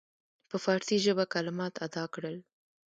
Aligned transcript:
په 0.49 0.55
فارسي 0.63 0.97
ژبه 1.05 1.25
کلمات 1.33 1.73
ادا 1.85 2.03
کړل. 2.13 2.35